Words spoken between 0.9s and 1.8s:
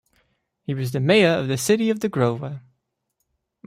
the Major of the